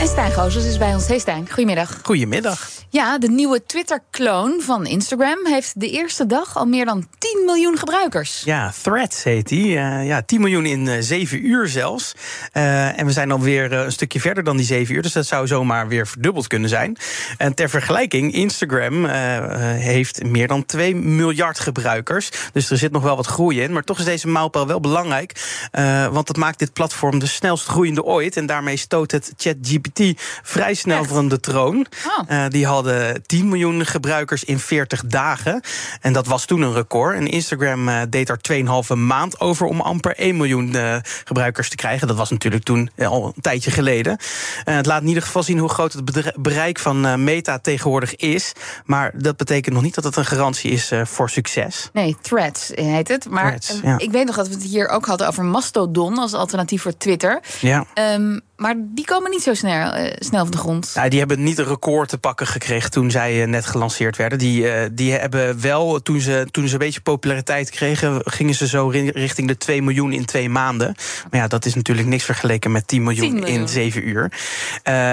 [0.00, 1.06] En Stijn Gozes is bij ons.
[1.06, 1.98] Hey Stijn, goedemiddag.
[2.02, 2.68] Goedemiddag.
[2.88, 7.78] Ja, de nieuwe Twitter-kloon van Instagram heeft de eerste dag al meer dan 10 miljoen
[7.78, 8.42] gebruikers.
[8.44, 9.66] Ja, Threads heet die.
[9.66, 12.14] Uh, ja, 10 miljoen in uh, 7 uur zelfs.
[12.52, 15.46] Uh, en we zijn alweer een stukje verder dan die 7 uur, dus dat zou
[15.46, 16.96] zomaar weer verdubbeld kunnen zijn.
[17.36, 22.30] En ter vergelijking, Instagram heeft meer dan 2 miljard gebruikers.
[22.52, 23.72] Dus er zit nog wel wat groei in.
[23.72, 25.58] Maar toch is deze mijlpaal wel belangrijk,
[26.10, 28.36] want dat maakt dit platform de snelst groeiende ooit.
[28.36, 29.89] En daarmee stoot het ChatGPT
[30.42, 31.08] vrij snel Echt?
[31.08, 31.86] van de troon.
[32.06, 32.44] Oh.
[32.48, 35.62] die hadden 10 miljoen gebruikers in 40 dagen.
[36.00, 37.16] En dat was toen een record.
[37.16, 38.38] En Instagram uh, deed er
[38.92, 42.08] 2,5 maand over om amper 1 miljoen uh, gebruikers te krijgen.
[42.08, 44.18] Dat was natuurlijk toen uh, al een tijdje geleden.
[44.64, 48.52] het laat in ieder geval zien hoe groot het bereik van Meta tegenwoordig is.
[48.84, 51.90] Maar dat betekent nog niet dat het een garantie is voor succes.
[51.92, 53.28] Nee, Threads heet het.
[53.28, 53.98] Maar Threads, ja.
[53.98, 57.40] ik weet nog dat we het hier ook hadden over Mastodon als alternatief voor Twitter.
[57.60, 57.84] Ja.
[57.94, 60.92] Um, maar die komen niet zo snel, uh, snel van de grond.
[60.94, 64.38] Ja, die hebben niet een record te pakken gekregen toen zij uh, net gelanceerd werden.
[64.38, 68.66] Die, uh, die hebben wel, toen ze, toen ze een beetje populariteit kregen, gingen ze
[68.66, 70.94] zo richting de 2 miljoen in twee maanden.
[71.30, 73.60] Maar ja, dat is natuurlijk niks vergeleken met 10 miljoen, 10 miljoen.
[73.60, 74.32] in 7 uur.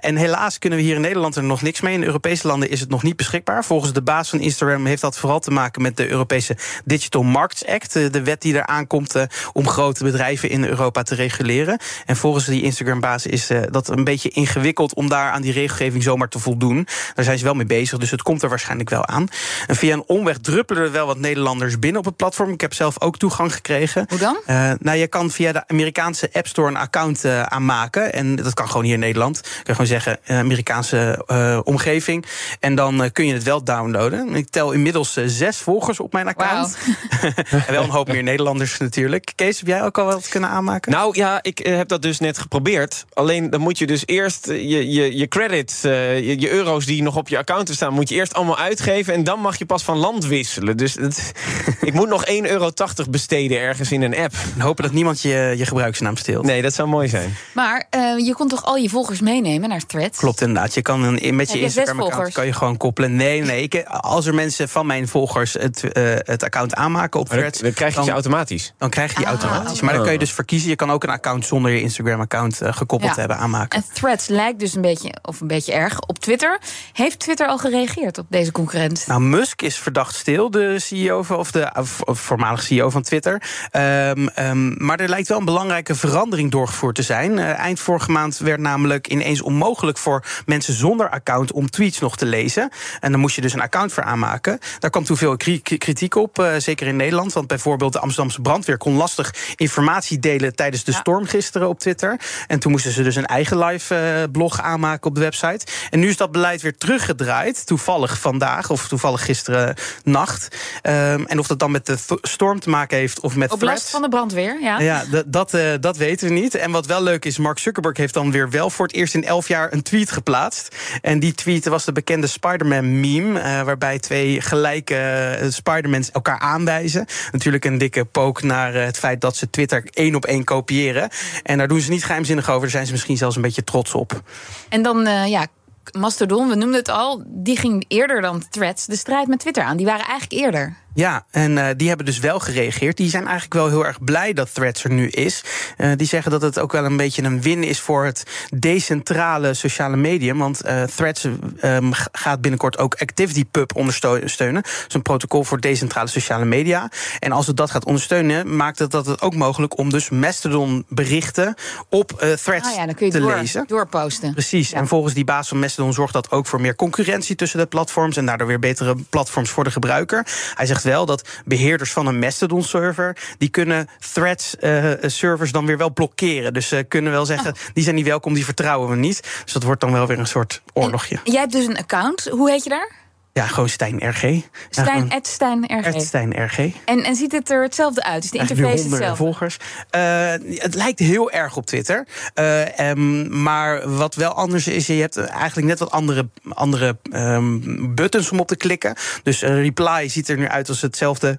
[0.00, 1.94] En helaas kunnen we hier in Nederland er nog niks mee.
[1.94, 3.64] In Europese landen is het nog niet beschikbaar.
[3.64, 7.66] Volgens de baas van Instagram heeft dat vooral te maken met de Europese Digital Markets
[7.66, 7.92] Act.
[7.92, 9.14] De wet die eraan komt
[9.52, 11.78] om grote bedrijven in Europa te reguleren.
[12.06, 16.02] En volgens die Instagram-baas is uh, dat een beetje ingewikkeld om daar aan die regelgeving
[16.02, 16.86] zomaar te voldoen.
[17.14, 19.28] Daar zijn ze wel mee bezig, dus het komt er waarschijnlijk wel aan.
[19.66, 22.52] En via een omweg druppelen er wel wat Nederlanders binnen op het platform.
[22.52, 24.04] Ik heb zelf ook toegang gekregen.
[24.08, 24.40] Hoe dan?
[24.46, 28.12] Uh, nou, je kan via de Amerikaanse App Store een account uh, aanmaken.
[28.12, 29.36] En dat kan gewoon hier in Nederland.
[29.36, 31.22] Je kan gewoon zeggen Amerikaanse
[31.64, 32.24] omgeving.
[32.60, 34.34] En dan kun je het wel downloaden.
[34.34, 36.76] Ik tel inmiddels zes volgers op mijn account.
[37.20, 37.32] Wow.
[37.66, 39.32] en wel een hoop meer Nederlanders natuurlijk.
[39.34, 40.92] Kees, heb jij ook al wat kunnen aanmaken?
[40.92, 43.04] Nou ja, ik heb dat dus net geprobeerd.
[43.20, 47.02] Alleen dan moet je dus eerst je, je, je credits, uh, je, je, euro's die
[47.02, 49.14] nog op je account staan, moet je eerst allemaal uitgeven.
[49.14, 50.76] En dan mag je pas van land wisselen.
[50.76, 51.32] Dus het,
[51.80, 52.70] ik moet nog 1,80 euro
[53.10, 54.34] besteden ergens in een app.
[54.54, 56.44] En hopen dat niemand je, je gebruiksnaam steelt.
[56.44, 57.36] Nee, dat zou mooi zijn.
[57.54, 60.18] Maar uh, je kon toch al je volgers meenemen naar Threads?
[60.18, 60.74] Klopt inderdaad.
[60.74, 63.16] Je kan een, met je, je Instagram-account kan je gewoon koppelen.
[63.16, 63.62] Nee, nee.
[63.62, 67.58] Ik, als er mensen van mijn volgers het, uh, het account aanmaken op Threads.
[67.58, 68.74] Dan, dan krijg je dan, die automatisch.
[68.78, 69.80] Dan krijg je die ah, automatisch.
[69.80, 70.68] Maar dan kun je dus verkiezen.
[70.68, 72.72] Je kan ook een account zonder je Instagram-account uh,
[73.10, 73.44] gekoppeld ja.
[73.44, 73.78] hebben aanmaken.
[73.78, 76.58] En Threads lijkt dus een beetje, of een beetje erg, op Twitter.
[76.92, 79.04] Heeft Twitter al gereageerd op deze concurrent?
[79.06, 81.70] Nou, Musk is verdacht stil, de CEO van, of de
[82.04, 83.42] voormalig CEO van Twitter.
[83.72, 87.36] Um, um, maar er lijkt wel een belangrijke verandering doorgevoerd te zijn.
[87.36, 92.16] Uh, eind vorige maand werd namelijk ineens onmogelijk voor mensen zonder account om tweets nog
[92.16, 92.70] te lezen.
[93.00, 94.58] En dan moest je dus een account voor aanmaken.
[94.78, 97.32] Daar kwam toen veel kritiek op, uh, zeker in Nederland.
[97.32, 100.98] Want bijvoorbeeld de Amsterdamse brandweer kon lastig informatie delen tijdens de ja.
[100.98, 102.20] storm gisteren op Twitter.
[102.46, 105.66] En toen moesten ze dus een eigen live uh, blog aanmaken op de website.
[105.90, 107.66] En nu is dat beleid weer teruggedraaid.
[107.66, 109.74] Toevallig vandaag, of toevallig gisteren
[110.04, 110.56] nacht.
[110.82, 113.74] Um, en of dat dan met de storm te maken heeft of met Op threats.
[113.74, 114.80] last van de brandweer, ja.
[114.80, 116.54] Ja, dat, uh, dat weten we niet.
[116.54, 119.24] En wat wel leuk is, Mark Zuckerberg heeft dan weer wel voor het eerst in
[119.24, 120.76] elf jaar een tweet geplaatst.
[121.00, 123.38] En die tweet was de bekende Spider-Man-meme.
[123.38, 127.06] Uh, waarbij twee gelijke uh, Spider-Mans elkaar aanwijzen.
[127.32, 131.08] Natuurlijk een dikke pook naar het feit dat ze Twitter één op één kopiëren.
[131.42, 132.70] En daar doen ze niet geheimzinnig over.
[132.80, 134.22] Zijn ze misschien zelfs een beetje trots op.
[134.68, 135.46] En dan, uh, ja,
[135.92, 139.76] Mastodon, we noemden het al, die ging eerder dan Threads de strijd met Twitter aan.
[139.76, 140.76] Die waren eigenlijk eerder.
[140.94, 142.96] Ja, en uh, die hebben dus wel gereageerd.
[142.96, 145.44] Die zijn eigenlijk wel heel erg blij dat Threads er nu is.
[145.78, 148.22] Uh, die zeggen dat het ook wel een beetje een win is voor het
[148.54, 150.38] decentrale sociale medium.
[150.38, 151.24] Want uh, Threads
[151.62, 154.62] um, gaat binnenkort ook ActivityPub ondersteunen.
[154.62, 156.90] Dat is een protocol voor decentrale sociale media.
[157.18, 160.84] En als het dat gaat ondersteunen, maakt het dat het ook mogelijk om dus Mastodon
[160.88, 161.54] berichten
[161.88, 162.08] op
[162.42, 163.64] Threads ah ja, dan kun je te door, lezen.
[163.66, 164.32] Doorposten.
[164.32, 164.70] Precies.
[164.70, 164.76] Ja.
[164.76, 168.16] En volgens die baas van Mastodon zorgt dat ook voor meer concurrentie tussen de platforms.
[168.16, 170.26] En daardoor weer betere platforms voor de gebruiker.
[170.54, 173.16] Hij zegt wel dat beheerders van een Mastodon-server...
[173.38, 176.52] die kunnen Threads-servers uh, dan weer wel blokkeren.
[176.52, 177.58] Dus ze kunnen wel zeggen, oh.
[177.72, 179.22] die zijn niet welkom, die vertrouwen we niet.
[179.44, 181.20] Dus dat wordt dan wel weer een soort oorlogje.
[181.24, 182.28] En jij hebt dus een account.
[182.30, 182.98] Hoe heet je daar?
[183.40, 184.22] Ja, gewoon Stijn RG.
[184.22, 184.40] Ja,
[184.70, 185.94] Stijn, gewoon at Stijn RG.
[185.94, 186.58] at Stijn RG.
[186.84, 188.24] En, en ziet het er hetzelfde uit?
[188.24, 189.24] Is de interface honderden hetzelfde?
[189.24, 189.56] volgers.
[189.90, 192.06] Eh, het lijkt heel erg op Twitter.
[192.34, 197.58] Eh, em, maar wat wel anders is, je hebt eigenlijk net wat andere, andere ehm,
[197.94, 198.94] buttons om op te klikken.
[199.22, 201.38] Dus een reply ziet er nu uit als hetzelfde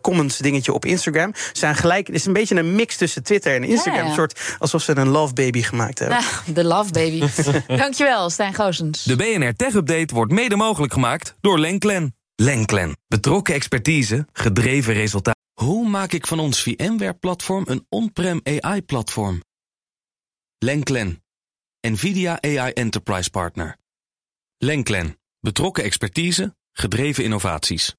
[0.00, 1.34] comments dingetje op Instagram.
[1.34, 3.94] Ze zijn gelijk, het is een beetje een mix tussen Twitter en Instagram.
[3.94, 4.08] Ja, ja.
[4.08, 6.18] Een soort alsof ze een love baby gemaakt hebben.
[6.18, 7.24] Nou, de love baby.
[7.82, 9.02] Dankjewel, Stijn Goosens.
[9.04, 12.14] De BNR Tech Update wordt mede mogelijk gemaakt door Lenklen.
[12.34, 12.96] Lenklen.
[13.08, 15.38] Betrokken expertise, gedreven resultaat.
[15.60, 19.42] Hoe maak ik van ons VMware-platform een on-prem AI-platform?
[20.58, 21.22] Lenklen.
[21.80, 23.76] NVIDIA AI Enterprise Partner.
[24.58, 25.18] Lenklen.
[25.40, 27.94] Betrokken expertise, gedreven innovaties.